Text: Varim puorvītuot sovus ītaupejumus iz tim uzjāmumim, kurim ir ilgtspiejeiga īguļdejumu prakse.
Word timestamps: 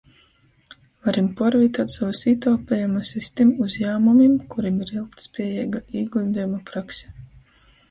Varim 1.09 1.27
puorvītuot 1.41 1.93
sovus 1.95 2.21
ītaupejumus 2.31 3.13
iz 3.21 3.29
tim 3.41 3.53
uzjāmumim, 3.67 4.35
kurim 4.57 4.83
ir 4.87 4.97
ilgtspiejeiga 4.97 5.85
īguļdejumu 6.03 6.65
prakse. 6.73 7.17